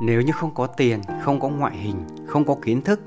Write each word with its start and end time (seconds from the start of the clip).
nếu 0.00 0.22
như 0.22 0.32
không 0.32 0.54
có 0.54 0.66
tiền, 0.66 1.00
không 1.22 1.40
có 1.40 1.48
ngoại 1.48 1.76
hình, 1.76 1.96
không 2.26 2.44
có 2.44 2.56
kiến 2.62 2.82
thức, 2.82 3.00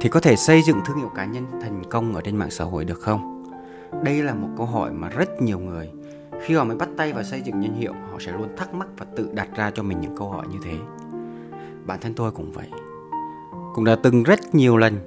thì 0.00 0.08
có 0.08 0.20
thể 0.20 0.36
xây 0.36 0.62
dựng 0.62 0.80
thương 0.86 0.96
hiệu 0.96 1.08
cá 1.08 1.24
nhân 1.24 1.46
thành 1.62 1.82
công 1.90 2.14
ở 2.14 2.20
trên 2.20 2.36
mạng 2.36 2.50
xã 2.50 2.64
hội 2.64 2.84
được 2.84 3.00
không? 3.00 3.44
Đây 4.04 4.22
là 4.22 4.34
một 4.34 4.48
câu 4.56 4.66
hỏi 4.66 4.92
mà 4.92 5.08
rất 5.08 5.42
nhiều 5.42 5.58
người, 5.58 5.90
khi 6.40 6.54
họ 6.54 6.64
mới 6.64 6.76
bắt 6.76 6.88
tay 6.96 7.12
vào 7.12 7.22
xây 7.22 7.40
dựng 7.40 7.60
nhân 7.60 7.74
hiệu, 7.74 7.92
họ 7.92 8.18
sẽ 8.20 8.32
luôn 8.32 8.48
thắc 8.56 8.74
mắc 8.74 8.88
và 8.98 9.06
tự 9.16 9.30
đặt 9.34 9.48
ra 9.56 9.70
cho 9.70 9.82
mình 9.82 10.00
những 10.00 10.16
câu 10.16 10.30
hỏi 10.30 10.46
như 10.50 10.58
thế. 10.64 10.74
Bản 11.86 12.00
thân 12.00 12.14
tôi 12.14 12.30
cũng 12.30 12.52
vậy. 12.52 12.66
Cũng 13.74 13.84
đã 13.84 13.96
từng 14.02 14.22
rất 14.22 14.54
nhiều 14.54 14.76
lần 14.76 14.98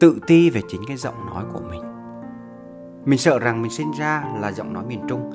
tự 0.00 0.18
ti 0.26 0.50
về 0.50 0.60
chính 0.68 0.80
cái 0.88 0.96
giọng 0.96 1.26
nói 1.26 1.44
của 1.52 1.60
mình. 1.70 1.82
Mình 3.04 3.18
sợ 3.18 3.38
rằng 3.38 3.62
mình 3.62 3.70
sinh 3.70 3.92
ra 3.98 4.24
là 4.40 4.52
giọng 4.52 4.72
nói 4.72 4.84
miền 4.84 5.00
trung, 5.08 5.30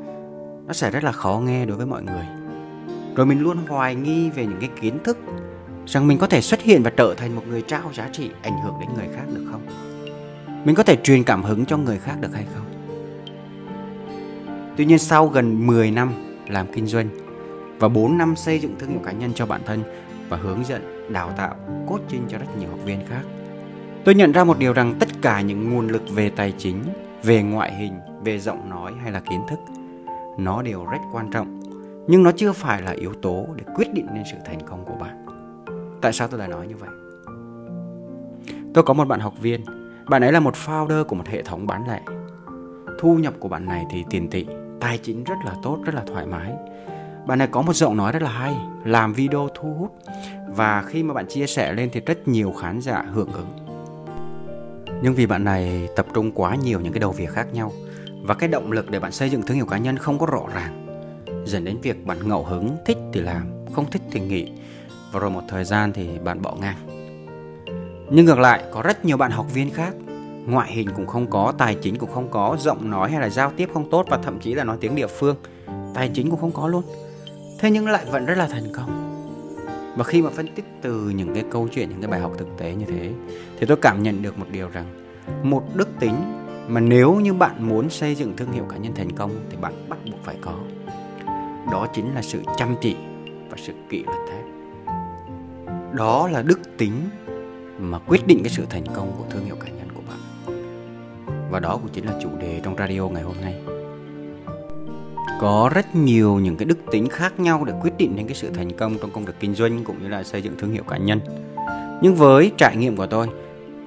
nó 0.67 0.73
sẽ 0.73 0.91
rất 0.91 1.03
là 1.03 1.11
khó 1.11 1.41
nghe 1.45 1.65
đối 1.65 1.77
với 1.77 1.85
mọi 1.85 2.03
người 2.03 2.25
rồi 3.17 3.25
mình 3.25 3.41
luôn 3.41 3.57
hoài 3.67 3.95
nghi 3.95 4.29
về 4.29 4.45
những 4.45 4.59
cái 4.59 4.69
kiến 4.81 4.99
thức 5.03 5.17
rằng 5.87 6.07
mình 6.07 6.17
có 6.17 6.27
thể 6.27 6.41
xuất 6.41 6.61
hiện 6.61 6.83
và 6.83 6.89
trở 6.89 7.13
thành 7.17 7.35
một 7.35 7.43
người 7.49 7.61
trao 7.61 7.91
giá 7.93 8.09
trị 8.11 8.31
ảnh 8.41 8.61
hưởng 8.63 8.73
đến 8.79 8.89
người 8.95 9.07
khác 9.15 9.25
được 9.33 9.45
không 9.51 9.61
mình 10.65 10.75
có 10.75 10.83
thể 10.83 10.95
truyền 11.03 11.23
cảm 11.23 11.43
hứng 11.43 11.65
cho 11.65 11.77
người 11.77 11.99
khác 11.99 12.15
được 12.21 12.33
hay 12.33 12.45
không 12.55 12.65
tuy 14.77 14.85
nhiên 14.85 14.99
sau 14.99 15.27
gần 15.27 15.67
10 15.67 15.91
năm 15.91 16.11
làm 16.47 16.67
kinh 16.73 16.87
doanh 16.87 17.09
và 17.79 17.87
4 17.87 18.17
năm 18.17 18.35
xây 18.35 18.59
dựng 18.59 18.75
thương 18.79 18.89
hiệu 18.89 18.99
cá 19.05 19.11
nhân 19.11 19.31
cho 19.35 19.45
bản 19.45 19.61
thân 19.65 19.83
và 20.29 20.37
hướng 20.37 20.65
dẫn, 20.65 21.13
đào 21.13 21.31
tạo, 21.37 21.55
coaching 21.87 22.23
cho 22.29 22.37
rất 22.37 22.57
nhiều 22.59 22.69
học 22.69 22.79
viên 22.85 22.99
khác. 23.09 23.21
Tôi 24.03 24.15
nhận 24.15 24.31
ra 24.31 24.43
một 24.43 24.59
điều 24.59 24.73
rằng 24.73 24.95
tất 24.99 25.07
cả 25.21 25.41
những 25.41 25.69
nguồn 25.69 25.87
lực 25.87 26.03
về 26.09 26.29
tài 26.29 26.53
chính, 26.57 26.83
về 27.23 27.43
ngoại 27.43 27.75
hình, 27.75 27.93
về 28.23 28.39
giọng 28.39 28.69
nói 28.69 28.93
hay 29.03 29.11
là 29.11 29.19
kiến 29.19 29.39
thức 29.49 29.59
nó 30.37 30.61
đều 30.61 30.85
rất 30.85 30.97
quan 31.11 31.31
trọng 31.31 31.56
nhưng 32.07 32.23
nó 32.23 32.31
chưa 32.31 32.51
phải 32.51 32.81
là 32.81 32.91
yếu 32.91 33.13
tố 33.21 33.47
để 33.55 33.63
quyết 33.75 33.93
định 33.93 34.07
nên 34.13 34.23
sự 34.31 34.37
thành 34.45 34.59
công 34.69 34.85
của 34.85 34.95
bạn. 34.99 35.25
Tại 36.01 36.13
sao 36.13 36.27
tôi 36.27 36.39
lại 36.39 36.47
nói 36.47 36.67
như 36.67 36.75
vậy? 36.75 36.89
Tôi 38.73 38.83
có 38.83 38.93
một 38.93 39.07
bạn 39.07 39.19
học 39.19 39.33
viên. 39.41 39.61
Bạn 40.09 40.21
ấy 40.21 40.31
là 40.31 40.39
một 40.39 40.53
founder 40.65 41.03
của 41.03 41.15
một 41.15 41.27
hệ 41.27 41.43
thống 41.43 41.67
bán 41.67 41.87
lẻ. 41.87 42.01
Thu 42.99 43.15
nhập 43.15 43.33
của 43.39 43.49
bạn 43.49 43.65
này 43.65 43.85
thì 43.91 44.03
tiền 44.09 44.29
tỷ 44.29 44.45
tài 44.79 44.97
chính 44.97 45.23
rất 45.23 45.35
là 45.45 45.53
tốt, 45.63 45.79
rất 45.85 45.95
là 45.95 46.03
thoải 46.07 46.25
mái. 46.25 46.53
Bạn 47.27 47.39
này 47.39 47.47
có 47.47 47.61
một 47.61 47.73
giọng 47.73 47.97
nói 47.97 48.11
rất 48.11 48.21
là 48.21 48.29
hay, 48.29 48.55
làm 48.85 49.13
video 49.13 49.49
thu 49.55 49.73
hút. 49.73 49.91
Và 50.47 50.83
khi 50.87 51.03
mà 51.03 51.13
bạn 51.13 51.25
chia 51.27 51.47
sẻ 51.47 51.73
lên 51.73 51.89
thì 51.93 51.99
rất 51.99 52.27
nhiều 52.27 52.51
khán 52.51 52.81
giả 52.81 53.05
hưởng 53.13 53.31
ứng. 53.33 53.47
Nhưng 55.01 55.13
vì 55.13 55.25
bạn 55.25 55.43
này 55.43 55.87
tập 55.95 56.05
trung 56.13 56.31
quá 56.31 56.55
nhiều 56.55 56.79
những 56.79 56.93
cái 56.93 56.99
đầu 56.99 57.11
việc 57.11 57.29
khác 57.29 57.47
nhau, 57.53 57.71
và 58.23 58.33
cái 58.33 58.49
động 58.49 58.71
lực 58.71 58.91
để 58.91 58.99
bạn 58.99 59.11
xây 59.11 59.29
dựng 59.29 59.41
thương 59.41 59.57
hiệu 59.57 59.65
cá 59.65 59.77
nhân 59.77 59.97
không 59.97 60.19
có 60.19 60.25
rõ 60.25 60.43
ràng 60.53 60.86
dẫn 61.47 61.65
đến 61.65 61.77
việc 61.81 62.05
bạn 62.05 62.29
ngẫu 62.29 62.43
hứng, 62.43 62.77
thích 62.85 62.97
thì 63.13 63.19
làm, 63.19 63.65
không 63.73 63.91
thích 63.91 64.01
thì 64.11 64.19
nghỉ. 64.19 64.51
Và 65.11 65.19
rồi 65.19 65.29
một 65.29 65.41
thời 65.47 65.63
gian 65.63 65.93
thì 65.93 66.19
bạn 66.23 66.41
bỏ 66.41 66.55
ngang. 66.61 66.77
Nhưng 68.11 68.25
ngược 68.25 68.39
lại, 68.39 68.63
có 68.71 68.81
rất 68.81 69.05
nhiều 69.05 69.17
bạn 69.17 69.31
học 69.31 69.45
viên 69.53 69.69
khác, 69.69 69.93
ngoại 70.45 70.71
hình 70.71 70.89
cũng 70.95 71.07
không 71.07 71.29
có, 71.29 71.53
tài 71.57 71.75
chính 71.75 71.97
cũng 71.97 72.11
không 72.11 72.27
có, 72.31 72.57
giọng 72.59 72.89
nói 72.89 73.11
hay 73.11 73.21
là 73.21 73.29
giao 73.29 73.51
tiếp 73.57 73.69
không 73.73 73.89
tốt 73.89 74.05
và 74.09 74.17
thậm 74.17 74.39
chí 74.39 74.53
là 74.53 74.63
nói 74.63 74.77
tiếng 74.81 74.95
địa 74.95 75.07
phương, 75.07 75.35
tài 75.93 76.09
chính 76.13 76.29
cũng 76.29 76.39
không 76.39 76.51
có 76.51 76.67
luôn. 76.67 76.83
Thế 77.59 77.71
nhưng 77.71 77.87
lại 77.87 78.05
vẫn 78.11 78.25
rất 78.25 78.37
là 78.37 78.47
thành 78.47 78.73
công. 78.73 79.03
Và 79.97 80.03
khi 80.03 80.21
mà 80.21 80.29
phân 80.29 80.47
tích 80.55 80.65
từ 80.81 81.09
những 81.09 81.33
cái 81.33 81.43
câu 81.51 81.67
chuyện, 81.67 81.89
những 81.89 82.01
cái 82.01 82.11
bài 82.11 82.19
học 82.19 82.31
thực 82.37 82.47
tế 82.57 82.75
như 82.75 82.85
thế, 82.85 83.11
thì 83.59 83.65
tôi 83.65 83.77
cảm 83.81 84.03
nhận 84.03 84.21
được 84.21 84.39
một 84.39 84.45
điều 84.51 84.69
rằng, 84.69 84.85
một 85.43 85.63
đức 85.75 85.89
tính 85.99 86.15
mà 86.67 86.79
nếu 86.79 87.15
như 87.15 87.33
bạn 87.33 87.69
muốn 87.69 87.89
xây 87.89 88.15
dựng 88.15 88.37
thương 88.37 88.51
hiệu 88.51 88.63
cá 88.69 88.77
nhân 88.77 88.93
thành 88.95 89.11
công 89.11 89.31
thì 89.49 89.57
bạn 89.61 89.73
bắt 89.89 89.97
buộc 90.05 90.23
phải 90.23 90.35
có 90.41 90.53
đó 91.71 91.87
chính 91.93 92.15
là 92.15 92.21
sự 92.21 92.41
chăm 92.57 92.75
chỉ 92.81 92.95
và 93.49 93.57
sự 93.57 93.73
kỷ 93.89 94.03
luật 94.03 94.17
thép 94.29 94.47
đó 95.97 96.27
là 96.27 96.41
đức 96.41 96.59
tính 96.77 96.93
mà 97.79 97.99
quyết 98.07 98.27
định 98.27 98.39
cái 98.43 98.49
sự 98.49 98.65
thành 98.69 98.85
công 98.93 99.11
của 99.17 99.23
thương 99.29 99.45
hiệu 99.45 99.55
cá 99.55 99.67
nhân 99.71 99.87
của 99.95 100.01
bạn. 100.07 100.19
Và 101.51 101.59
đó 101.59 101.77
cũng 101.81 101.91
chính 101.93 102.05
là 102.05 102.19
chủ 102.21 102.29
đề 102.39 102.61
trong 102.63 102.75
radio 102.77 103.01
ngày 103.07 103.23
hôm 103.23 103.35
nay. 103.41 103.55
Có 105.41 105.71
rất 105.73 105.95
nhiều 105.95 106.39
những 106.39 106.57
cái 106.57 106.65
đức 106.65 106.77
tính 106.91 107.09
khác 107.09 107.39
nhau 107.39 107.63
để 107.65 107.73
quyết 107.81 107.97
định 107.97 108.15
đến 108.15 108.27
cái 108.27 108.35
sự 108.35 108.49
thành 108.53 108.71
công 108.71 108.97
trong 109.01 109.11
công 109.11 109.25
việc 109.25 109.33
kinh 109.39 109.55
doanh 109.55 109.83
cũng 109.83 110.03
như 110.03 110.07
là 110.07 110.23
xây 110.23 110.41
dựng 110.41 110.55
thương 110.57 110.71
hiệu 110.71 110.83
cá 110.83 110.97
nhân. 110.97 111.19
Nhưng 112.01 112.15
với 112.15 112.51
trải 112.57 112.75
nghiệm 112.77 112.97
của 112.97 113.07
tôi 113.07 113.27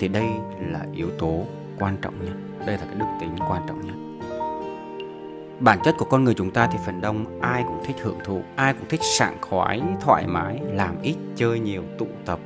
thì 0.00 0.08
đây 0.08 0.26
là 0.72 0.86
yếu 0.94 1.10
tố 1.18 1.44
quan 1.78 1.96
trọng 2.02 2.14
nhất. 2.24 2.34
Đây 2.66 2.76
là 2.76 2.84
cái 2.84 2.94
đức 2.98 3.06
tính 3.20 3.30
quan 3.48 3.62
trọng 3.68 3.80
nhất 3.86 4.09
bản 5.60 5.78
chất 5.84 5.94
của 5.98 6.04
con 6.04 6.24
người 6.24 6.34
chúng 6.34 6.50
ta 6.50 6.68
thì 6.72 6.78
phần 6.86 7.00
đông 7.00 7.40
ai 7.40 7.64
cũng 7.66 7.80
thích 7.84 7.96
hưởng 8.02 8.18
thụ, 8.24 8.42
ai 8.56 8.74
cũng 8.74 8.88
thích 8.88 9.00
sảng 9.02 9.36
khoái, 9.40 9.82
thoải 10.00 10.26
mái, 10.26 10.60
làm 10.72 11.02
ít, 11.02 11.16
chơi 11.36 11.60
nhiều, 11.60 11.82
tụ 11.98 12.06
tập. 12.26 12.38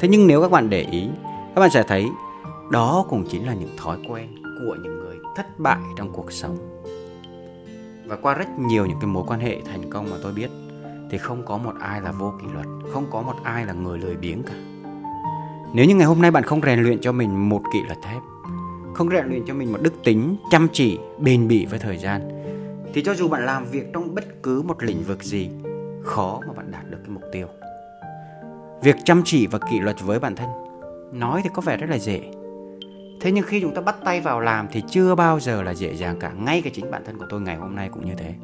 Thế 0.00 0.08
nhưng 0.08 0.26
nếu 0.26 0.42
các 0.42 0.50
bạn 0.50 0.70
để 0.70 0.80
ý, 0.80 1.08
các 1.54 1.60
bạn 1.60 1.70
sẽ 1.70 1.82
thấy 1.82 2.06
đó 2.70 3.04
cũng 3.08 3.24
chính 3.30 3.46
là 3.46 3.54
những 3.54 3.76
thói 3.76 3.98
quen 4.08 4.28
của 4.42 4.76
những 4.82 4.98
người 4.98 5.16
thất 5.36 5.58
bại 5.58 5.80
trong 5.96 6.12
cuộc 6.12 6.32
sống. 6.32 6.56
Và 8.06 8.16
qua 8.16 8.34
rất 8.34 8.48
nhiều 8.58 8.86
những 8.86 8.98
cái 9.00 9.06
mối 9.06 9.24
quan 9.26 9.40
hệ 9.40 9.60
thành 9.64 9.90
công 9.90 10.10
mà 10.10 10.16
tôi 10.22 10.32
biết, 10.32 10.50
thì 11.10 11.18
không 11.18 11.42
có 11.46 11.58
một 11.58 11.72
ai 11.80 12.00
là 12.00 12.12
vô 12.12 12.32
kỷ 12.42 12.46
luật, 12.54 12.66
không 12.92 13.06
có 13.10 13.22
một 13.22 13.34
ai 13.42 13.66
là 13.66 13.72
người 13.72 13.98
lười 13.98 14.16
biếng 14.16 14.42
cả. 14.42 14.54
Nếu 15.74 15.86
như 15.86 15.94
ngày 15.94 16.06
hôm 16.06 16.22
nay 16.22 16.30
bạn 16.30 16.42
không 16.42 16.60
rèn 16.60 16.82
luyện 16.82 17.00
cho 17.00 17.12
mình 17.12 17.48
một 17.48 17.62
kỷ 17.72 17.82
luật 17.82 17.98
thép 18.02 18.22
không 18.94 19.10
rèn 19.10 19.26
luyện 19.26 19.42
cho 19.46 19.54
mình 19.54 19.72
một 19.72 19.78
đức 19.82 19.92
tính, 20.04 20.36
chăm 20.50 20.68
chỉ, 20.72 20.98
bền 21.18 21.48
bỉ 21.48 21.66
với 21.66 21.78
thời 21.78 21.98
gian. 21.98 22.20
Thì 22.94 23.02
cho 23.02 23.14
dù 23.14 23.28
bạn 23.28 23.46
làm 23.46 23.64
việc 23.64 23.92
trong 23.92 24.14
bất 24.14 24.42
cứ 24.42 24.62
một 24.62 24.82
lĩnh 24.82 25.02
vực 25.02 25.22
gì, 25.22 25.50
khó 26.02 26.40
mà 26.46 26.52
bạn 26.52 26.70
đạt 26.70 26.90
được 26.90 26.98
cái 27.02 27.10
mục 27.10 27.22
tiêu. 27.32 27.46
Việc 28.82 28.96
chăm 29.04 29.22
chỉ 29.24 29.46
và 29.46 29.58
kỷ 29.70 29.80
luật 29.80 29.96
với 30.02 30.18
bản 30.18 30.36
thân, 30.36 30.48
nói 31.12 31.40
thì 31.44 31.50
có 31.54 31.62
vẻ 31.62 31.76
rất 31.76 31.90
là 31.90 31.98
dễ. 31.98 32.20
Thế 33.20 33.32
nhưng 33.32 33.44
khi 33.44 33.60
chúng 33.60 33.74
ta 33.74 33.80
bắt 33.80 33.96
tay 34.04 34.20
vào 34.20 34.40
làm 34.40 34.68
thì 34.72 34.82
chưa 34.88 35.14
bao 35.14 35.40
giờ 35.40 35.62
là 35.62 35.74
dễ 35.74 35.94
dàng 35.94 36.18
cả, 36.20 36.32
ngay 36.32 36.62
cả 36.62 36.70
chính 36.72 36.90
bản 36.90 37.02
thân 37.06 37.18
của 37.18 37.26
tôi 37.30 37.40
ngày 37.40 37.56
hôm 37.56 37.76
nay 37.76 37.88
cũng 37.92 38.06
như 38.06 38.14
thế. 38.14 38.34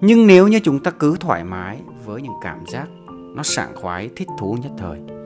Nhưng 0.00 0.26
nếu 0.26 0.48
như 0.48 0.60
chúng 0.60 0.80
ta 0.80 0.90
cứ 0.90 1.16
thoải 1.20 1.44
mái 1.44 1.78
với 2.04 2.22
những 2.22 2.34
cảm 2.42 2.66
giác 2.66 2.88
nó 3.36 3.42
sảng 3.42 3.74
khoái, 3.74 4.10
thích 4.16 4.28
thú 4.38 4.56
nhất 4.62 4.72
thời 4.78 5.19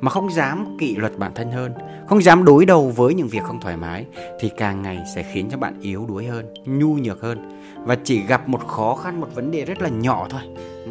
mà 0.00 0.10
không 0.10 0.32
dám 0.32 0.76
kỷ 0.78 0.96
luật 0.96 1.18
bản 1.18 1.32
thân 1.34 1.50
hơn, 1.50 1.72
không 2.06 2.22
dám 2.22 2.44
đối 2.44 2.66
đầu 2.66 2.88
với 2.96 3.14
những 3.14 3.28
việc 3.28 3.42
không 3.42 3.60
thoải 3.60 3.76
mái, 3.76 4.06
thì 4.40 4.50
càng 4.56 4.82
ngày 4.82 4.98
sẽ 5.14 5.22
khiến 5.32 5.48
cho 5.50 5.58
bạn 5.58 5.80
yếu 5.80 6.06
đuối 6.06 6.26
hơn, 6.26 6.54
nhu 6.64 6.94
nhược 6.94 7.22
hơn. 7.22 7.62
Và 7.84 7.96
chỉ 8.04 8.22
gặp 8.26 8.48
một 8.48 8.66
khó 8.66 8.94
khăn, 8.94 9.20
một 9.20 9.34
vấn 9.34 9.50
đề 9.50 9.64
rất 9.64 9.82
là 9.82 9.88
nhỏ 9.88 10.26
thôi, 10.30 10.40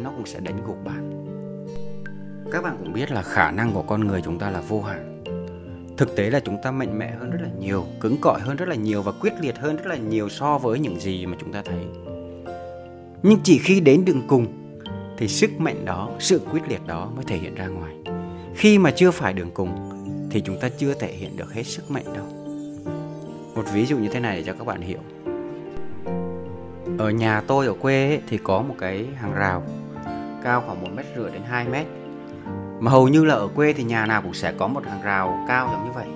nó 0.02 0.10
cũng 0.10 0.26
sẽ 0.26 0.40
đánh 0.40 0.66
gục 0.66 0.84
bạn. 0.84 1.24
Các 2.52 2.62
bạn 2.62 2.76
cũng 2.78 2.92
biết 2.92 3.10
là 3.10 3.22
khả 3.22 3.50
năng 3.50 3.72
của 3.72 3.82
con 3.82 4.06
người 4.06 4.22
chúng 4.24 4.38
ta 4.38 4.50
là 4.50 4.60
vô 4.60 4.82
hạn. 4.82 5.22
Thực 5.96 6.16
tế 6.16 6.30
là 6.30 6.40
chúng 6.40 6.56
ta 6.62 6.70
mạnh 6.70 6.98
mẽ 6.98 7.12
hơn 7.20 7.30
rất 7.30 7.38
là 7.42 7.48
nhiều, 7.58 7.84
cứng 8.00 8.16
cỏi 8.20 8.40
hơn 8.40 8.56
rất 8.56 8.68
là 8.68 8.74
nhiều 8.74 9.02
và 9.02 9.12
quyết 9.12 9.32
liệt 9.40 9.58
hơn 9.58 9.76
rất 9.76 9.86
là 9.86 9.96
nhiều 9.96 10.28
so 10.28 10.58
với 10.58 10.78
những 10.78 11.00
gì 11.00 11.26
mà 11.26 11.36
chúng 11.40 11.52
ta 11.52 11.62
thấy. 11.64 11.80
Nhưng 13.22 13.38
chỉ 13.42 13.58
khi 13.58 13.80
đến 13.80 14.04
đường 14.04 14.22
cùng 14.28 14.46
thì 15.18 15.28
sức 15.28 15.50
mạnh 15.58 15.84
đó, 15.84 16.10
sự 16.18 16.40
quyết 16.52 16.60
liệt 16.68 16.86
đó 16.86 17.10
mới 17.16 17.24
thể 17.24 17.36
hiện 17.36 17.54
ra 17.54 17.66
ngoài 17.66 17.94
khi 18.58 18.78
mà 18.78 18.90
chưa 18.90 19.10
phải 19.10 19.32
đường 19.32 19.50
cùng 19.54 19.90
thì 20.30 20.40
chúng 20.40 20.60
ta 20.60 20.68
chưa 20.68 20.94
thể 20.94 21.12
hiện 21.12 21.36
được 21.36 21.54
hết 21.54 21.62
sức 21.62 21.90
mạnh 21.90 22.04
đâu. 22.14 22.24
Một 23.54 23.62
ví 23.72 23.86
dụ 23.86 23.98
như 23.98 24.08
thế 24.08 24.20
này 24.20 24.36
để 24.36 24.42
cho 24.42 24.52
các 24.52 24.66
bạn 24.66 24.80
hiểu. 24.80 24.98
Ở 26.98 27.10
nhà 27.10 27.42
tôi 27.46 27.66
ở 27.66 27.74
quê 27.80 28.06
ấy, 28.08 28.22
thì 28.28 28.38
có 28.38 28.62
một 28.62 28.74
cái 28.78 29.06
hàng 29.16 29.34
rào 29.34 29.62
cao 30.44 30.62
khoảng 30.66 30.80
một 30.80 30.88
mét 30.94 31.06
rưỡi 31.16 31.30
đến 31.30 31.42
2 31.48 31.68
mét. 31.68 31.86
Mà 32.80 32.90
hầu 32.90 33.08
như 33.08 33.24
là 33.24 33.34
ở 33.34 33.48
quê 33.54 33.72
thì 33.72 33.84
nhà 33.84 34.06
nào 34.06 34.22
cũng 34.22 34.34
sẽ 34.34 34.52
có 34.58 34.66
một 34.66 34.84
hàng 34.86 35.02
rào 35.02 35.44
cao 35.48 35.68
giống 35.72 35.84
như 35.84 35.92
vậy. 35.92 36.06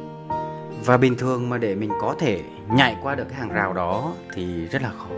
Và 0.84 0.97
bình 0.97 1.16
thường 1.16 1.48
mà 1.48 1.58
để 1.58 1.75
mình 1.75 1.91
có 2.00 2.14
thể 2.19 2.42
nhảy 2.76 2.97
qua 3.02 3.14
được 3.14 3.25
cái 3.28 3.38
hàng 3.38 3.52
rào 3.52 3.72
đó 3.72 4.12
thì 4.34 4.66
rất 4.66 4.82
là 4.82 4.91
khó. 4.98 5.10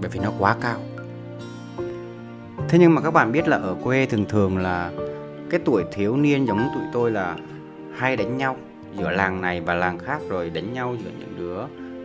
Bởi 0.00 0.10
vì 0.10 0.20
nó 0.20 0.32
quá 0.38 0.56
cao. 0.60 0.78
Thế 2.68 2.78
nhưng 2.78 2.94
mà 2.94 3.00
các 3.00 3.10
bạn 3.10 3.32
biết 3.32 3.48
là 3.48 3.56
ở 3.56 3.76
quê 3.84 4.06
thường 4.06 4.24
thường 4.24 4.58
là 4.58 4.90
cái 5.50 5.60
tuổi 5.64 5.84
thiếu 5.92 6.16
niên 6.16 6.46
giống 6.46 6.70
tụi 6.74 6.82
tôi 6.92 7.10
là 7.10 7.36
hay 7.96 8.16
đánh 8.16 8.38
nhau 8.38 8.56
giữa 8.98 9.10
làng 9.10 9.40
này 9.40 9.60
và 9.60 9.74
làng 9.74 9.98
khác 9.98 10.20
rồi 10.28 10.50
đánh 10.50 10.72
nhau 10.72 10.96
giữa 11.04 11.10
những 11.18 11.34
đứa 11.38 11.58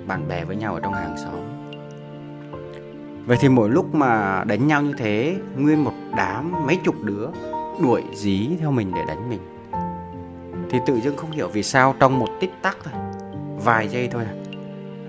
bạn 0.07 0.27
bè 0.27 0.45
với 0.45 0.55
nhau 0.55 0.73
ở 0.73 0.79
trong 0.79 0.93
hàng 0.93 1.15
xóm. 1.17 1.39
Vậy 3.25 3.37
thì 3.39 3.49
mỗi 3.49 3.69
lúc 3.69 3.95
mà 3.95 4.43
đánh 4.47 4.67
nhau 4.67 4.81
như 4.81 4.93
thế, 4.97 5.35
nguyên 5.57 5.83
một 5.83 5.93
đám 6.17 6.65
mấy 6.65 6.79
chục 6.83 6.95
đứa 7.03 7.27
đuổi 7.81 8.03
dí 8.13 8.49
theo 8.59 8.71
mình 8.71 8.91
để 8.95 9.01
đánh 9.07 9.29
mình. 9.29 9.39
Thì 10.69 10.79
tự 10.85 10.99
dưng 10.99 11.17
không 11.17 11.31
hiểu 11.31 11.47
vì 11.47 11.63
sao 11.63 11.95
trong 11.99 12.19
một 12.19 12.29
tích 12.39 12.51
tắc 12.61 12.77
thôi, 12.83 12.93
vài 13.63 13.87
giây 13.87 14.07
thôi 14.11 14.23
à, 14.25 14.33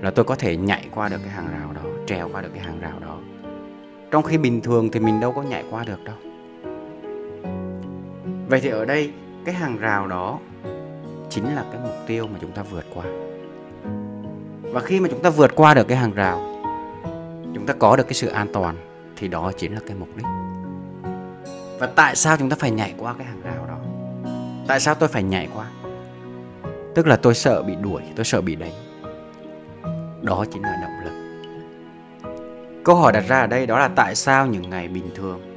là 0.03 0.11
tôi 0.11 0.25
có 0.25 0.35
thể 0.35 0.57
nhảy 0.57 0.89
qua 0.95 1.09
được 1.09 1.19
cái 1.23 1.31
hàng 1.31 1.49
rào 1.53 1.73
đó, 1.73 1.91
trèo 2.07 2.29
qua 2.33 2.43
được 2.43 2.51
cái 2.55 2.65
hàng 2.65 2.81
rào 2.81 2.99
đó. 3.01 3.19
Trong 4.11 4.23
khi 4.23 4.39
bình 4.39 4.61
thường 4.61 4.91
thì 4.91 5.01
mình 5.01 5.21
đâu 5.21 5.33
có 5.33 5.43
nhảy 5.43 5.65
qua 5.71 5.85
được 5.85 6.05
đâu 6.05 6.17
vậy 8.49 8.61
thì 8.61 8.69
ở 8.69 8.85
đây, 8.85 9.13
cái 9.45 9.55
hàng 9.55 9.79
rào 9.79 10.07
đó 10.07 10.39
chính 11.31 11.55
là 11.55 11.65
cái 11.73 11.81
mục 11.83 11.95
tiêu 12.07 12.27
mà 12.33 12.39
chúng 12.41 12.53
ta 12.53 12.63
vượt 12.63 12.85
qua. 12.95 13.05
Và 14.63 14.81
khi 14.81 15.01
mà 15.01 15.09
chúng 15.11 15.23
ta 15.23 15.31
vượt 15.31 15.57
qua 15.57 15.75
được 15.75 15.89
cái 15.89 15.99
hàng 15.99 16.13
rào, 16.13 16.63
chúng 17.55 17.67
ta 17.67 17.75
có 17.79 17.97
được 17.97 18.05
cái 18.05 18.15
sự 18.15 18.29
an 18.29 18.47
toàn, 18.53 18.77
thì 19.17 19.29
đó 19.29 19.53
chính 19.57 19.75
là 19.75 19.81
cái 19.87 19.97
mục 19.97 20.09
đích. 20.17 20.27
Và 21.79 21.87
tại 21.87 22.17
sao 22.17 22.37
chúng 22.37 22.51
ta 22.51 22.57
phải 22.59 22.71
nhảy 22.71 22.95
qua 22.99 23.15
cái 23.19 23.27
hàng 23.27 23.41
rào 23.45 23.67
đó? 23.69 23.77
Tại 24.67 24.81
sao 24.81 24.95
tôi 24.95 25.09
phải 25.09 25.23
nhảy 25.23 25.49
qua? 25.55 25.67
Tức 26.95 27.07
là 27.07 27.17
tôi 27.17 27.35
sợ 27.35 27.63
bị 27.63 27.75
đuổi, 27.83 28.03
tôi 28.17 28.25
sợ 28.25 28.41
bị 28.41 28.55
đánh. 28.55 28.73
Đó 30.23 30.45
chính 30.53 30.63
là 30.63 30.77
động 30.83 31.05
lực. 31.05 31.13
Câu 32.85 32.97
hỏi 32.97 33.13
đặt 33.13 33.25
ra 33.29 33.41
ở 33.41 33.47
đây 33.47 33.67
đó 33.67 33.79
là 33.79 33.89
tại 33.89 34.15
sao 34.15 34.47
những 34.47 34.71
ngày 34.71 34.89
bình 34.89 35.11
thường 35.15 35.56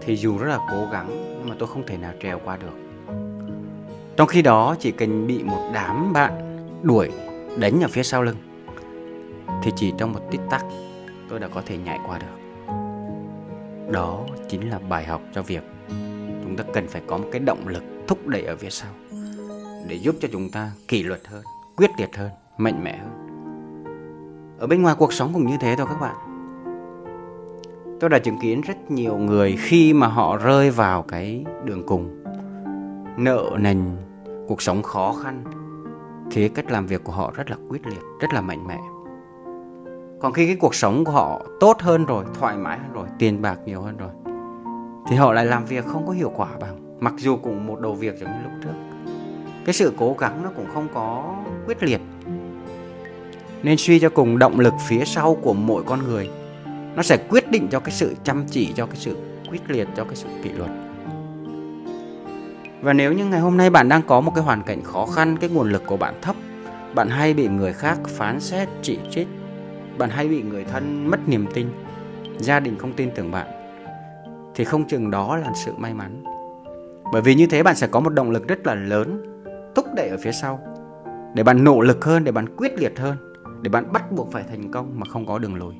thì 0.00 0.16
dù 0.16 0.38
rất 0.38 0.46
là 0.48 0.58
cố 0.70 0.88
gắng, 0.92 1.08
nhưng 1.38 1.48
mà 1.48 1.54
tôi 1.58 1.68
không 1.68 1.86
thể 1.86 1.96
nào 1.96 2.12
trèo 2.22 2.40
qua 2.44 2.56
được. 2.56 2.74
Trong 4.16 4.28
khi 4.28 4.42
đó, 4.42 4.76
chỉ 4.78 4.90
cần 4.90 5.26
bị 5.26 5.42
một 5.42 5.70
đám 5.74 6.12
bạn 6.12 6.56
đuổi 6.82 7.10
đánh 7.58 7.80
ở 7.80 7.88
phía 7.88 8.02
sau 8.02 8.22
lưng, 8.22 8.36
thì 9.62 9.72
chỉ 9.76 9.92
trong 9.98 10.12
một 10.12 10.20
tích 10.30 10.40
tắc, 10.50 10.64
tôi 11.28 11.38
đã 11.38 11.48
có 11.48 11.62
thể 11.66 11.78
nhảy 11.78 11.98
qua 12.06 12.18
được. 12.18 12.26
Đó 13.92 14.24
chính 14.48 14.70
là 14.70 14.78
bài 14.78 15.04
học 15.04 15.22
cho 15.34 15.42
việc 15.42 15.62
chúng 16.44 16.56
ta 16.56 16.64
cần 16.72 16.88
phải 16.88 17.02
có 17.06 17.18
một 17.18 17.28
cái 17.32 17.40
động 17.40 17.68
lực 17.68 17.82
thúc 18.06 18.26
đẩy 18.26 18.42
ở 18.42 18.56
phía 18.56 18.70
sau 18.70 18.90
để 19.88 19.96
giúp 19.96 20.16
cho 20.20 20.28
chúng 20.32 20.50
ta 20.50 20.70
kỷ 20.88 21.02
luật 21.02 21.20
hơn, 21.28 21.42
quyết 21.76 21.90
liệt 21.98 22.16
hơn, 22.16 22.30
mạnh 22.58 22.84
mẽ 22.84 22.98
hơn. 22.98 23.26
Ở 24.58 24.66
bên 24.66 24.82
ngoài 24.82 24.94
cuộc 24.98 25.12
sống 25.12 25.30
cũng 25.32 25.46
như 25.46 25.56
thế 25.60 25.76
thôi 25.76 25.86
các 25.90 26.00
bạn 26.00 26.29
tôi 28.00 28.10
đã 28.10 28.18
chứng 28.18 28.38
kiến 28.38 28.60
rất 28.60 28.90
nhiều 28.90 29.16
người 29.16 29.56
khi 29.58 29.92
mà 29.92 30.06
họ 30.06 30.36
rơi 30.36 30.70
vào 30.70 31.02
cái 31.02 31.44
đường 31.64 31.82
cùng. 31.86 32.24
Nợ 33.16 33.50
nần, 33.58 33.96
cuộc 34.48 34.62
sống 34.62 34.82
khó 34.82 35.14
khăn 35.22 35.44
thì 36.30 36.48
cách 36.48 36.70
làm 36.70 36.86
việc 36.86 37.04
của 37.04 37.12
họ 37.12 37.32
rất 37.34 37.50
là 37.50 37.56
quyết 37.68 37.86
liệt, 37.86 38.02
rất 38.20 38.32
là 38.34 38.40
mạnh 38.40 38.66
mẽ. 38.66 38.78
Còn 40.20 40.32
khi 40.32 40.46
cái 40.46 40.56
cuộc 40.56 40.74
sống 40.74 41.04
của 41.04 41.12
họ 41.12 41.42
tốt 41.60 41.76
hơn 41.80 42.04
rồi, 42.04 42.24
thoải 42.34 42.56
mái 42.56 42.78
hơn 42.78 42.92
rồi, 42.92 43.06
tiền 43.18 43.42
bạc 43.42 43.58
nhiều 43.66 43.82
hơn 43.82 43.96
rồi, 43.96 44.10
thì 45.08 45.16
họ 45.16 45.32
lại 45.32 45.46
làm 45.46 45.64
việc 45.64 45.86
không 45.86 46.06
có 46.06 46.12
hiệu 46.12 46.32
quả 46.36 46.48
bằng, 46.60 46.96
mặc 47.00 47.14
dù 47.16 47.36
cùng 47.36 47.66
một 47.66 47.80
đầu 47.80 47.94
việc 47.94 48.18
giống 48.18 48.30
như 48.30 48.42
lúc 48.42 48.52
trước. 48.64 48.74
Cái 49.64 49.74
sự 49.74 49.92
cố 49.98 50.16
gắng 50.18 50.42
nó 50.42 50.50
cũng 50.56 50.66
không 50.74 50.88
có 50.94 51.34
quyết 51.66 51.82
liệt. 51.82 52.00
Nên 53.62 53.76
suy 53.78 54.00
cho 54.00 54.10
cùng, 54.10 54.38
động 54.38 54.60
lực 54.60 54.74
phía 54.88 55.04
sau 55.04 55.34
của 55.34 55.52
mỗi 55.52 55.82
con 55.82 56.00
người 56.08 56.30
nó 56.96 57.02
sẽ 57.02 57.16
quyết 57.28 57.50
định 57.50 57.68
cho 57.70 57.80
cái 57.80 57.92
sự 57.92 58.14
chăm 58.24 58.44
chỉ, 58.50 58.72
cho 58.76 58.86
cái 58.86 58.96
sự 58.96 59.16
quyết 59.50 59.70
liệt, 59.70 59.88
cho 59.96 60.04
cái 60.04 60.16
sự 60.16 60.28
kỷ 60.42 60.50
luật. 60.50 60.70
Và 62.80 62.92
nếu 62.92 63.12
như 63.12 63.24
ngày 63.24 63.40
hôm 63.40 63.56
nay 63.56 63.70
bạn 63.70 63.88
đang 63.88 64.02
có 64.02 64.20
một 64.20 64.32
cái 64.34 64.44
hoàn 64.44 64.62
cảnh 64.62 64.82
khó 64.82 65.06
khăn, 65.06 65.36
cái 65.40 65.50
nguồn 65.50 65.70
lực 65.70 65.82
của 65.86 65.96
bạn 65.96 66.14
thấp, 66.22 66.36
bạn 66.94 67.08
hay 67.08 67.34
bị 67.34 67.48
người 67.48 67.72
khác 67.72 67.98
phán 68.06 68.40
xét, 68.40 68.68
chỉ 68.82 68.98
trích, 69.10 69.28
bạn 69.98 70.10
hay 70.10 70.28
bị 70.28 70.42
người 70.42 70.64
thân 70.64 71.10
mất 71.10 71.28
niềm 71.28 71.46
tin, 71.54 71.66
gia 72.38 72.60
đình 72.60 72.78
không 72.78 72.92
tin 72.92 73.10
tưởng 73.14 73.30
bạn, 73.30 73.46
thì 74.54 74.64
không 74.64 74.88
chừng 74.88 75.10
đó 75.10 75.36
là 75.36 75.52
sự 75.64 75.72
may 75.78 75.94
mắn. 75.94 76.24
Bởi 77.12 77.22
vì 77.22 77.34
như 77.34 77.46
thế 77.46 77.62
bạn 77.62 77.76
sẽ 77.76 77.86
có 77.86 78.00
một 78.00 78.10
động 78.10 78.30
lực 78.30 78.48
rất 78.48 78.66
là 78.66 78.74
lớn 78.74 79.22
thúc 79.74 79.86
đẩy 79.96 80.08
ở 80.08 80.16
phía 80.16 80.32
sau. 80.32 80.60
Để 81.34 81.42
bạn 81.42 81.64
nỗ 81.64 81.80
lực 81.80 82.04
hơn, 82.04 82.24
để 82.24 82.32
bạn 82.32 82.56
quyết 82.56 82.72
liệt 82.78 82.98
hơn, 82.98 83.16
để 83.62 83.68
bạn 83.68 83.92
bắt 83.92 84.12
buộc 84.12 84.32
phải 84.32 84.44
thành 84.48 84.70
công 84.70 84.92
mà 85.00 85.06
không 85.10 85.26
có 85.26 85.38
đường 85.38 85.54
lùi 85.54 85.74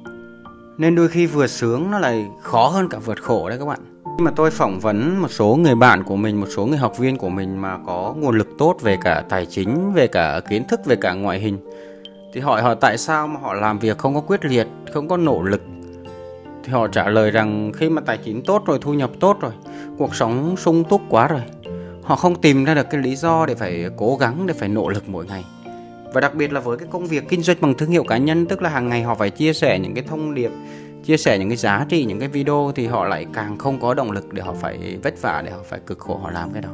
nên 0.80 0.94
đôi 0.94 1.08
khi 1.08 1.26
vượt 1.26 1.46
sướng 1.46 1.90
nó 1.90 1.98
lại 1.98 2.26
khó 2.40 2.68
hơn 2.68 2.88
cả 2.88 2.98
vượt 2.98 3.22
khổ 3.22 3.48
đấy 3.48 3.58
các 3.58 3.64
bạn. 3.64 3.78
Khi 4.04 4.24
mà 4.24 4.30
tôi 4.36 4.50
phỏng 4.50 4.80
vấn 4.80 5.22
một 5.22 5.30
số 5.30 5.56
người 5.56 5.74
bạn 5.74 6.04
của 6.04 6.16
mình, 6.16 6.40
một 6.40 6.46
số 6.56 6.66
người 6.66 6.78
học 6.78 6.98
viên 6.98 7.16
của 7.16 7.28
mình 7.28 7.60
mà 7.60 7.78
có 7.86 8.14
nguồn 8.16 8.38
lực 8.38 8.48
tốt 8.58 8.76
về 8.80 8.98
cả 9.02 9.24
tài 9.28 9.46
chính, 9.46 9.92
về 9.92 10.06
cả 10.06 10.40
kiến 10.50 10.64
thức, 10.68 10.80
về 10.86 10.96
cả 10.96 11.12
ngoại 11.12 11.38
hình, 11.38 11.58
thì 12.32 12.40
hỏi 12.40 12.62
họ 12.62 12.74
tại 12.74 12.98
sao 12.98 13.26
mà 13.26 13.40
họ 13.40 13.54
làm 13.54 13.78
việc 13.78 13.98
không 13.98 14.14
có 14.14 14.20
quyết 14.20 14.44
liệt, 14.44 14.66
không 14.92 15.08
có 15.08 15.16
nỗ 15.16 15.42
lực? 15.42 15.62
Thì 16.64 16.72
họ 16.72 16.86
trả 16.86 17.08
lời 17.08 17.30
rằng 17.30 17.72
khi 17.74 17.88
mà 17.88 18.02
tài 18.06 18.18
chính 18.24 18.42
tốt 18.42 18.62
rồi, 18.66 18.78
thu 18.80 18.94
nhập 18.94 19.10
tốt 19.20 19.40
rồi, 19.40 19.52
cuộc 19.98 20.14
sống 20.14 20.56
sung 20.56 20.84
túc 20.84 21.00
quá 21.08 21.28
rồi, 21.28 21.42
họ 22.02 22.16
không 22.16 22.40
tìm 22.40 22.64
ra 22.64 22.74
được 22.74 22.90
cái 22.90 23.02
lý 23.02 23.16
do 23.16 23.46
để 23.46 23.54
phải 23.54 23.86
cố 23.96 24.16
gắng, 24.16 24.46
để 24.46 24.54
phải 24.54 24.68
nỗ 24.68 24.88
lực 24.88 25.08
mỗi 25.08 25.26
ngày 25.26 25.44
và 26.12 26.20
đặc 26.20 26.34
biệt 26.34 26.52
là 26.52 26.60
với 26.60 26.78
cái 26.78 26.88
công 26.90 27.06
việc 27.06 27.28
kinh 27.28 27.42
doanh 27.42 27.56
bằng 27.60 27.74
thương 27.74 27.90
hiệu 27.90 28.04
cá 28.04 28.16
nhân, 28.16 28.46
tức 28.46 28.62
là 28.62 28.70
hàng 28.70 28.88
ngày 28.88 29.02
họ 29.02 29.14
phải 29.14 29.30
chia 29.30 29.52
sẻ 29.52 29.78
những 29.78 29.94
cái 29.94 30.04
thông 30.08 30.34
điệp, 30.34 30.50
chia 31.04 31.16
sẻ 31.16 31.38
những 31.38 31.48
cái 31.48 31.56
giá 31.56 31.86
trị, 31.88 32.04
những 32.04 32.18
cái 32.18 32.28
video 32.28 32.72
thì 32.74 32.86
họ 32.86 33.04
lại 33.04 33.26
càng 33.32 33.58
không 33.58 33.80
có 33.80 33.94
động 33.94 34.10
lực 34.10 34.32
để 34.32 34.42
họ 34.42 34.54
phải 34.60 34.98
vất 35.02 35.22
vả, 35.22 35.42
để 35.44 35.50
họ 35.50 35.58
phải 35.68 35.80
cực 35.86 35.98
khổ 35.98 36.20
họ 36.22 36.30
làm 36.30 36.52
cái 36.52 36.62
đó. 36.62 36.70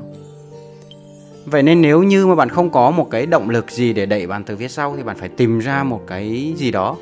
Vậy 1.44 1.62
nên 1.62 1.82
nếu 1.82 2.02
như 2.02 2.26
mà 2.26 2.34
bạn 2.34 2.48
không 2.48 2.70
có 2.70 2.90
một 2.90 3.10
cái 3.10 3.26
động 3.26 3.50
lực 3.50 3.70
gì 3.70 3.92
để 3.92 4.06
đẩy 4.06 4.26
bạn 4.26 4.44
từ 4.44 4.56
phía 4.56 4.68
sau 4.68 4.94
thì 4.96 5.02
bạn 5.02 5.16
phải 5.16 5.28
tìm 5.28 5.58
ra 5.58 5.84
một 5.84 6.00
cái 6.06 6.54
gì 6.56 6.70
đó 6.70 6.96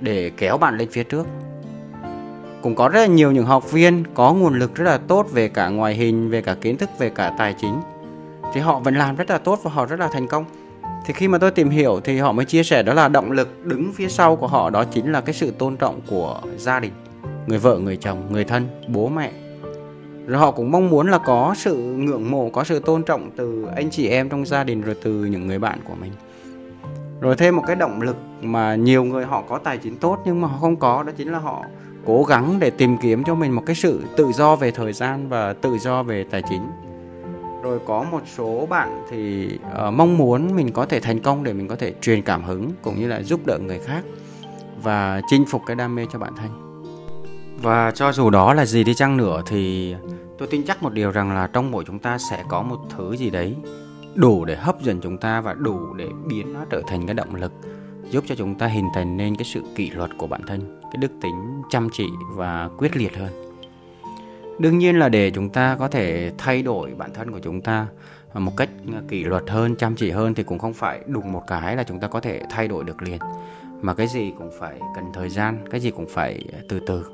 để 0.00 0.30
kéo 0.36 0.58
bạn 0.58 0.78
lên 0.78 0.88
phía 0.90 1.04
trước. 1.04 1.26
Cũng 2.62 2.74
có 2.74 2.88
rất 2.88 3.00
là 3.00 3.06
nhiều 3.06 3.32
những 3.32 3.46
học 3.46 3.72
viên 3.72 4.04
có 4.14 4.32
nguồn 4.32 4.58
lực 4.58 4.74
rất 4.74 4.84
là 4.84 4.98
tốt 4.98 5.26
về 5.32 5.48
cả 5.48 5.68
ngoại 5.68 5.94
hình, 5.94 6.30
về 6.30 6.42
cả 6.42 6.54
kiến 6.54 6.76
thức, 6.76 6.90
về 6.98 7.10
cả 7.10 7.34
tài 7.38 7.54
chính, 7.60 7.80
thì 8.54 8.60
họ 8.60 8.78
vẫn 8.78 8.94
làm 8.94 9.16
rất 9.16 9.30
là 9.30 9.38
tốt 9.38 9.60
và 9.62 9.70
họ 9.70 9.86
rất 9.86 10.00
là 10.00 10.08
thành 10.12 10.26
công 10.26 10.44
thì 11.08 11.14
khi 11.14 11.28
mà 11.28 11.38
tôi 11.38 11.50
tìm 11.50 11.70
hiểu 11.70 12.00
thì 12.04 12.18
họ 12.18 12.32
mới 12.32 12.44
chia 12.44 12.62
sẻ 12.62 12.82
đó 12.82 12.94
là 12.94 13.08
động 13.08 13.32
lực 13.32 13.64
đứng 13.64 13.92
phía 13.92 14.08
sau 14.08 14.36
của 14.36 14.46
họ 14.46 14.70
đó 14.70 14.84
chính 14.84 15.12
là 15.12 15.20
cái 15.20 15.34
sự 15.34 15.50
tôn 15.50 15.76
trọng 15.76 16.00
của 16.06 16.40
gia 16.56 16.80
đình, 16.80 16.92
người 17.46 17.58
vợ, 17.58 17.78
người 17.78 17.96
chồng, 17.96 18.22
người 18.30 18.44
thân, 18.44 18.66
bố, 18.88 19.08
mẹ. 19.08 19.32
Rồi 20.26 20.38
họ 20.38 20.50
cũng 20.50 20.70
mong 20.70 20.90
muốn 20.90 21.10
là 21.10 21.18
có 21.18 21.54
sự 21.56 21.76
ngưỡng 21.76 22.30
mộ, 22.30 22.50
có 22.50 22.64
sự 22.64 22.78
tôn 22.78 23.02
trọng 23.02 23.30
từ 23.36 23.66
anh 23.76 23.90
chị 23.90 24.08
em 24.08 24.28
trong 24.28 24.46
gia 24.46 24.64
đình 24.64 24.82
rồi 24.82 24.96
từ 25.02 25.12
những 25.12 25.46
người 25.46 25.58
bạn 25.58 25.78
của 25.84 25.94
mình. 26.00 26.12
Rồi 27.20 27.36
thêm 27.36 27.56
một 27.56 27.62
cái 27.66 27.76
động 27.76 28.02
lực 28.02 28.16
mà 28.42 28.74
nhiều 28.74 29.04
người 29.04 29.24
họ 29.24 29.42
có 29.48 29.58
tài 29.58 29.78
chính 29.78 29.96
tốt 29.96 30.18
nhưng 30.24 30.40
mà 30.40 30.48
họ 30.48 30.58
không 30.60 30.76
có, 30.76 31.02
đó 31.02 31.12
chính 31.16 31.32
là 31.32 31.38
họ 31.38 31.64
cố 32.06 32.24
gắng 32.24 32.56
để 32.60 32.70
tìm 32.70 32.96
kiếm 33.02 33.24
cho 33.24 33.34
mình 33.34 33.52
một 33.52 33.62
cái 33.66 33.76
sự 33.76 34.02
tự 34.16 34.26
do 34.34 34.56
về 34.56 34.70
thời 34.70 34.92
gian 34.92 35.28
và 35.28 35.52
tự 35.52 35.78
do 35.78 36.02
về 36.02 36.24
tài 36.30 36.42
chính 36.50 36.87
rồi 37.68 37.78
có 37.86 38.04
một 38.10 38.22
số 38.36 38.66
bạn 38.66 39.04
thì 39.10 39.48
uh, 39.88 39.94
mong 39.94 40.18
muốn 40.18 40.56
mình 40.56 40.72
có 40.72 40.86
thể 40.86 41.00
thành 41.00 41.20
công 41.20 41.44
để 41.44 41.52
mình 41.52 41.68
có 41.68 41.76
thể 41.76 41.94
truyền 42.00 42.22
cảm 42.22 42.44
hứng 42.44 42.70
cũng 42.82 43.00
như 43.00 43.08
là 43.08 43.22
giúp 43.22 43.46
đỡ 43.46 43.58
người 43.58 43.78
khác 43.78 44.04
và 44.82 45.20
chinh 45.30 45.44
phục 45.48 45.62
cái 45.66 45.76
đam 45.76 45.94
mê 45.94 46.06
cho 46.12 46.18
bản 46.18 46.32
thân. 46.36 46.50
Và 47.62 47.90
cho 47.90 48.12
dù 48.12 48.30
đó 48.30 48.54
là 48.54 48.64
gì 48.64 48.84
đi 48.84 48.94
chăng 48.94 49.16
nữa 49.16 49.42
thì 49.46 49.94
tôi 50.38 50.48
tin 50.48 50.64
chắc 50.64 50.82
một 50.82 50.92
điều 50.92 51.10
rằng 51.10 51.34
là 51.34 51.46
trong 51.46 51.70
mỗi 51.70 51.84
chúng 51.86 51.98
ta 51.98 52.18
sẽ 52.30 52.44
có 52.48 52.62
một 52.62 52.78
thứ 52.96 53.16
gì 53.16 53.30
đấy 53.30 53.56
đủ 54.14 54.44
để 54.44 54.56
hấp 54.56 54.82
dẫn 54.82 55.00
chúng 55.00 55.18
ta 55.18 55.40
và 55.40 55.54
đủ 55.54 55.94
để 55.94 56.08
biến 56.26 56.52
nó 56.52 56.60
trở 56.70 56.82
thành 56.86 57.06
cái 57.06 57.14
động 57.14 57.34
lực 57.34 57.52
giúp 58.10 58.24
cho 58.26 58.34
chúng 58.34 58.54
ta 58.54 58.66
hình 58.66 58.86
thành 58.94 59.16
nên 59.16 59.36
cái 59.36 59.44
sự 59.44 59.62
kỷ 59.76 59.90
luật 59.90 60.10
của 60.18 60.26
bản 60.26 60.40
thân 60.46 60.80
cái 60.82 60.96
đức 61.00 61.10
tính 61.22 61.62
chăm 61.70 61.88
chỉ 61.92 62.06
và 62.34 62.70
quyết 62.78 62.96
liệt 62.96 63.16
hơn 63.16 63.47
đương 64.58 64.78
nhiên 64.78 64.98
là 64.98 65.08
để 65.08 65.30
chúng 65.30 65.50
ta 65.50 65.76
có 65.78 65.88
thể 65.88 66.32
thay 66.38 66.62
đổi 66.62 66.94
bản 66.94 67.10
thân 67.14 67.32
của 67.32 67.40
chúng 67.40 67.60
ta 67.60 67.86
một 68.34 68.52
cách 68.56 68.68
kỷ 69.08 69.24
luật 69.24 69.50
hơn, 69.50 69.76
chăm 69.76 69.94
chỉ 69.96 70.10
hơn 70.10 70.34
thì 70.34 70.42
cũng 70.42 70.58
không 70.58 70.74
phải 70.74 71.00
đùng 71.06 71.32
một 71.32 71.42
cái 71.46 71.76
là 71.76 71.82
chúng 71.82 72.00
ta 72.00 72.08
có 72.08 72.20
thể 72.20 72.42
thay 72.50 72.68
đổi 72.68 72.84
được 72.84 73.02
liền. 73.02 73.18
Mà 73.80 73.94
cái 73.94 74.06
gì 74.06 74.32
cũng 74.38 74.50
phải 74.60 74.80
cần 74.94 75.04
thời 75.14 75.28
gian, 75.28 75.58
cái 75.70 75.80
gì 75.80 75.90
cũng 75.90 76.06
phải 76.08 76.44
từ 76.68 76.80
từ. 76.86 77.04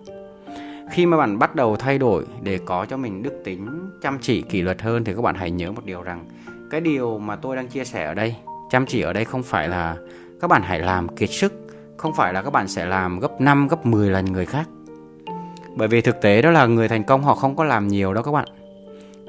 Khi 0.92 1.06
mà 1.06 1.16
bạn 1.16 1.38
bắt 1.38 1.54
đầu 1.54 1.76
thay 1.76 1.98
đổi 1.98 2.24
để 2.42 2.58
có 2.66 2.86
cho 2.90 2.96
mình 2.96 3.22
đức 3.22 3.32
tính, 3.44 3.90
chăm 4.02 4.18
chỉ, 4.20 4.42
kỷ 4.42 4.62
luật 4.62 4.82
hơn 4.82 5.04
thì 5.04 5.14
các 5.14 5.22
bạn 5.22 5.34
hãy 5.34 5.50
nhớ 5.50 5.72
một 5.72 5.84
điều 5.84 6.02
rằng 6.02 6.26
cái 6.70 6.80
điều 6.80 7.18
mà 7.18 7.36
tôi 7.36 7.56
đang 7.56 7.68
chia 7.68 7.84
sẻ 7.84 8.04
ở 8.04 8.14
đây, 8.14 8.36
chăm 8.70 8.86
chỉ 8.86 9.00
ở 9.00 9.12
đây 9.12 9.24
không 9.24 9.42
phải 9.42 9.68
là 9.68 9.96
các 10.40 10.48
bạn 10.48 10.62
hãy 10.64 10.80
làm 10.80 11.16
kiệt 11.16 11.30
sức, 11.30 11.52
không 11.96 12.12
phải 12.16 12.32
là 12.32 12.42
các 12.42 12.50
bạn 12.50 12.68
sẽ 12.68 12.86
làm 12.86 13.20
gấp 13.20 13.40
5 13.40 13.68
gấp 13.68 13.86
10 13.86 14.10
lần 14.10 14.24
người 14.24 14.46
khác 14.46 14.68
bởi 15.76 15.88
vì 15.88 16.00
thực 16.00 16.20
tế 16.20 16.42
đó 16.42 16.50
là 16.50 16.66
người 16.66 16.88
thành 16.88 17.04
công 17.04 17.22
họ 17.22 17.34
không 17.34 17.56
có 17.56 17.64
làm 17.64 17.88
nhiều 17.88 18.14
đó 18.14 18.22
các 18.22 18.32
bạn. 18.32 18.48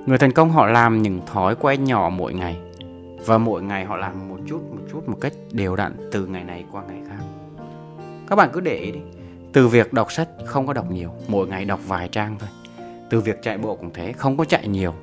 Người 0.06 0.18
thành 0.18 0.32
công 0.32 0.50
họ 0.50 0.66
làm 0.66 1.02
những 1.02 1.22
thói 1.26 1.56
quen 1.56 1.84
nhỏ 1.84 2.10
mỗi 2.14 2.34
ngày. 2.34 2.58
Và 3.26 3.38
mỗi 3.38 3.64
ngày 3.64 3.86
họ 3.86 3.98
làm 3.98 4.30
một 4.30 4.38
chút 4.48 4.62
một 4.72 4.82
chút, 4.92 5.10
một 5.10 5.18
cách 5.22 5.34
đều 5.52 5.76
đặn 5.76 6.10
từ 6.12 6.26
ngày 6.28 6.44
này 6.44 6.66
qua 6.72 6.84
ngày 6.88 7.00
khác. 7.10 7.24
Các 8.28 8.36
bạn 8.36 8.50
cứ 8.54 8.60
để 8.60 8.76
ý 8.76 8.92
đi. 8.92 9.00
Từ 9.54 9.68
việc 9.68 9.94
đọc 9.94 10.12
sách 10.12 10.30
không 10.46 10.68
có 10.68 10.74
đọc 10.74 10.92
nhiều, 10.92 11.10
mỗi 11.28 11.48
ngày 11.48 11.66
đọc 11.66 11.80
vài 11.88 12.08
trang 12.08 12.36
thôi. 12.40 12.50
Từ 13.10 13.22
việc 13.22 13.42
chạy 13.42 13.58
bộ 13.58 13.76
cũng 13.76 13.90
thế, 13.94 14.12
không 14.12 14.38
có 14.38 14.46
chạy 14.46 14.68
nhiều. 14.68 14.94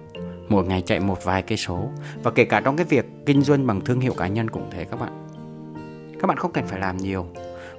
Mỗi 0.48 0.64
ngày 0.64 0.82
chạy 0.86 1.00
một 1.00 1.24
vài 1.24 1.42
cây 1.42 1.58
số. 1.58 1.88
Và 2.22 2.30
kể 2.30 2.44
cả 2.44 2.60
trong 2.60 2.76
cái 2.76 2.86
việc 2.86 3.06
kinh 3.26 3.42
doanh 3.42 3.66
bằng 3.66 3.80
thương 3.80 4.00
hiệu 4.00 4.14
cá 4.16 4.26
nhân 4.26 4.50
cũng 4.50 4.68
thế 4.70 4.84
các 4.84 5.00
bạn. 5.00 5.28
Các 6.20 6.26
bạn 6.26 6.36
không 6.36 6.52
cần 6.52 6.66
phải 6.66 6.80
làm 6.80 6.96
nhiều 6.96 7.26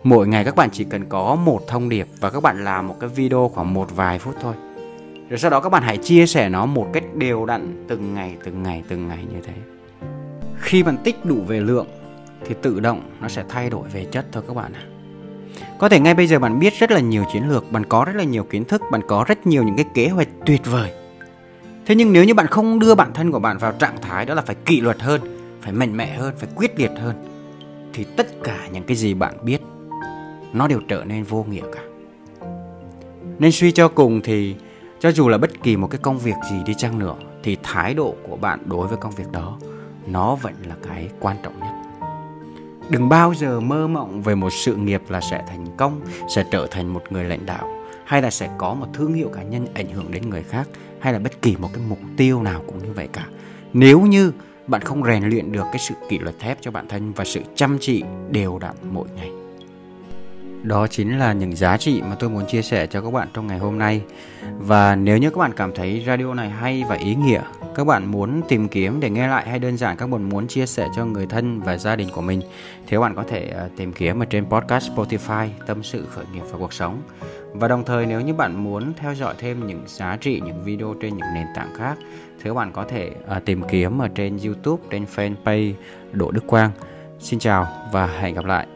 mỗi 0.04 0.28
ngày 0.28 0.44
các 0.44 0.56
bạn 0.56 0.70
chỉ 0.72 0.84
cần 0.84 1.06
có 1.06 1.36
một 1.36 1.62
thông 1.68 1.90
điệp 1.90 2.08
và 2.20 2.30
các 2.30 2.44
bạn 2.44 2.64
làm 2.64 2.88
một 2.88 2.96
cái 3.00 3.10
video 3.10 3.52
khoảng 3.54 3.74
một 3.74 3.96
vài 3.96 4.20
phút 4.20 4.36
thôi. 4.42 4.54
Rồi 5.30 5.40
sau 5.40 5.52
đó 5.52 5.60
các 5.60 5.70
bạn 5.70 5.84
hãy 5.84 5.98
chia 5.98 6.26
sẻ 6.26 6.50
nó 6.50 6.66
một 6.66 6.88
cách 6.94 7.04
đều 7.16 7.46
đặn, 7.46 7.86
từng 7.88 8.14
ngày 8.14 8.38
từng 8.44 8.64
ngày 8.64 8.84
từng 8.88 9.08
ngày 9.08 9.26
như 9.34 9.42
thế. 9.44 9.54
Khi 10.60 10.84
bạn 10.84 10.98
tích 11.04 11.26
đủ 11.26 11.36
về 11.48 11.60
lượng, 11.60 11.88
thì 12.46 12.56
tự 12.62 12.80
động 12.80 13.02
nó 13.22 13.28
sẽ 13.28 13.44
thay 13.50 13.70
đổi 13.70 13.88
về 13.94 14.06
chất 14.06 14.26
thôi 14.32 14.44
các 14.48 14.56
bạn 14.56 14.74
ạ. 14.74 14.84
Có 15.80 15.90
thể 15.90 16.00
ngay 16.00 16.14
bây 16.14 16.28
giờ 16.28 16.40
bạn 16.40 16.60
biết 16.60 16.74
rất 16.80 16.92
là 16.92 17.00
nhiều 17.00 17.24
chiến 17.34 17.50
lược, 17.50 17.72
bạn 17.72 17.86
có 17.86 18.06
rất 18.06 18.16
là 18.16 18.24
nhiều 18.24 18.44
kiến 18.44 18.66
thức, 18.66 18.82
bạn 18.92 19.02
có 19.08 19.26
rất 19.28 19.48
nhiều 19.48 19.64
những 19.64 19.76
cái 19.76 19.86
kế 19.94 20.08
hoạch 20.08 20.28
tuyệt 20.46 20.62
vời. 20.66 20.92
Thế 21.86 21.96
nhưng 21.96 22.14
nếu 22.14 22.24
như 22.24 22.34
bạn 22.34 22.48
không 22.48 22.80
đưa 22.80 22.96
bản 22.96 23.14
thân 23.14 23.32
của 23.32 23.40
bạn 23.40 23.58
vào 23.58 23.72
trạng 23.72 24.02
thái 24.02 24.26
đó 24.26 24.34
là 24.34 24.42
phải 24.42 24.56
kỷ 24.66 24.82
luật 24.82 25.02
hơn, 25.02 25.22
phải 25.62 25.72
mạnh 25.72 25.98
mẽ 25.98 26.16
hơn, 26.16 26.34
phải 26.38 26.50
quyết 26.56 26.80
liệt 26.80 26.92
hơn, 26.98 27.16
thì 27.94 28.06
tất 28.18 28.28
cả 28.44 28.68
những 28.74 28.84
cái 28.84 28.98
gì 28.98 29.14
bạn 29.14 29.34
biết 29.42 29.62
nó 30.54 30.68
đều 30.68 30.80
trở 30.88 31.04
nên 31.06 31.24
vô 31.24 31.46
nghĩa 31.50 31.64
cả. 31.74 31.82
Nên 33.40 33.52
suy 33.52 33.72
cho 33.72 33.88
cùng 33.88 34.22
thì, 34.22 34.56
cho 35.00 35.12
dù 35.12 35.30
là 35.30 35.38
bất 35.38 35.64
kỳ 35.64 35.78
một 35.78 35.88
cái 35.88 36.00
công 36.02 36.18
việc 36.18 36.36
gì 36.52 36.56
đi 36.66 36.74
chăng 36.74 37.00
nữa, 37.00 37.16
thì 37.44 37.58
thái 37.64 37.94
độ 37.94 38.16
của 38.24 38.36
bạn 38.36 38.60
đối 38.66 38.88
với 38.88 38.98
công 38.98 39.12
việc 39.12 39.32
đó, 39.32 39.58
nó 40.08 40.36
vẫn 40.36 40.54
là 40.68 40.76
cái 40.88 41.10
quan 41.20 41.38
trọng 41.44 41.60
nhất. 41.60 41.72
Đừng 42.90 43.10
bao 43.10 43.34
giờ 43.34 43.60
mơ 43.60 43.88
mộng 43.88 44.22
về 44.22 44.36
một 44.36 44.50
sự 44.50 44.76
nghiệp 44.76 45.02
là 45.10 45.22
sẽ 45.22 45.44
thành 45.48 45.66
công, 45.78 46.02
sẽ 46.30 46.46
trở 46.52 46.68
thành 46.72 46.94
một 46.94 47.04
người 47.10 47.24
lãnh 47.24 47.46
đạo, 47.46 47.70
hay 48.06 48.22
là 48.22 48.30
sẽ 48.30 48.50
có 48.58 48.74
một 48.74 48.88
thương 48.94 49.14
hiệu 49.14 49.30
cá 49.30 49.44
nhân 49.44 49.68
ảnh 49.74 49.90
hưởng 49.90 50.12
đến 50.12 50.30
người 50.30 50.44
khác, 50.44 50.70
hay 51.00 51.14
là 51.14 51.20
bất 51.20 51.42
kỳ 51.42 51.56
một 51.56 51.70
cái 51.74 51.84
mục 51.90 52.00
tiêu 52.18 52.42
nào 52.42 52.62
cũng 52.68 52.78
như 52.78 52.94
vậy 52.96 53.08
cả. 53.14 53.28
Nếu 53.74 54.02
như 54.02 54.32
bạn 54.68 54.82
không 54.82 55.04
rèn 55.04 55.24
luyện 55.24 55.52
được 55.52 55.64
cái 55.64 55.80
sự 55.80 55.96
kỷ 56.10 56.20
luật 56.20 56.40
thép 56.40 56.58
cho 56.62 56.72
bản 56.72 56.88
thân 56.88 57.14
và 57.14 57.26
sự 57.26 57.42
chăm 57.56 57.78
chỉ 57.80 58.04
đều 58.32 58.60
đặn 58.60 58.76
mỗi 58.92 59.08
ngày 59.16 59.43
đó 60.64 60.88
chính 60.88 61.20
là 61.20 61.34
những 61.34 61.56
giá 61.56 61.78
trị 61.78 62.02
mà 62.02 62.16
tôi 62.20 62.30
muốn 62.30 62.46
chia 62.48 62.62
sẻ 62.62 62.88
cho 62.88 63.02
các 63.02 63.14
bạn 63.14 63.28
trong 63.34 63.48
ngày 63.48 63.58
hôm 63.58 63.78
nay. 63.78 64.02
Và 64.58 64.96
nếu 64.96 65.18
như 65.18 65.30
các 65.30 65.38
bạn 65.38 65.52
cảm 65.56 65.72
thấy 65.76 66.04
radio 66.08 66.34
này 66.34 66.50
hay 66.50 66.84
và 66.90 66.96
ý 66.96 67.16
nghĩa, 67.16 67.42
các 67.76 67.88
bạn 67.88 68.06
muốn 68.06 68.42
tìm 68.48 68.68
kiếm 68.68 69.00
để 69.00 69.10
nghe 69.10 69.28
lại 69.28 69.50
hay 69.50 69.60
đơn 69.60 69.78
giản 69.78 69.98
các 69.98 70.10
bạn 70.10 70.30
muốn 70.30 70.48
chia 70.48 70.66
sẻ 70.66 70.88
cho 70.96 71.06
người 71.06 71.26
thân 71.26 71.60
và 71.60 71.78
gia 71.78 71.96
đình 71.96 72.10
của 72.14 72.22
mình, 72.22 72.42
thì 72.88 72.98
các 72.98 73.00
bạn 73.00 73.16
có 73.16 73.24
thể 73.24 73.48
ờ, 73.48 73.70
tìm 73.78 73.94
kiếm 73.94 74.20
ở 74.20 74.26
trên 74.26 74.46
podcast 74.46 74.92
Spotify, 74.92 75.48
tâm 75.66 75.84
sự, 75.84 76.06
khởi 76.10 76.26
nghiệp 76.34 76.44
và 76.52 76.58
cuộc 76.58 76.74
sống. 76.74 77.02
Và 77.54 77.68
đồng 77.68 77.84
thời 77.86 78.06
nếu 78.06 78.22
như 78.22 78.34
bạn 78.34 78.64
muốn 78.64 78.94
theo 78.98 79.16
dõi 79.16 79.34
thêm 79.38 79.68
những 79.68 79.84
giá 79.88 80.18
trị, 80.22 80.42
những 80.46 80.64
video 80.64 80.96
trên 81.02 81.18
những 81.18 81.34
nền 81.34 81.48
tảng 81.56 81.76
khác, 81.78 81.98
thì 82.38 82.44
các 82.44 82.54
bạn 82.54 82.72
có 82.72 82.84
thể 82.84 83.12
ờ, 83.28 83.40
tìm 83.40 83.62
kiếm 83.70 84.00
ở 84.00 84.08
trên 84.16 84.40
YouTube, 84.46 84.84
trên 84.90 85.06
fanpage 85.16 85.74
Đỗ 86.12 86.32
Đức 86.32 86.48
Quang. 86.48 86.72
Xin 87.20 87.40
chào 87.40 87.68
và 87.92 88.08
hẹn 88.08 88.36
gặp 88.36 88.46
lại. 88.46 88.68